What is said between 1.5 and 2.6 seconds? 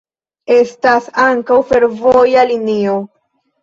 fervoja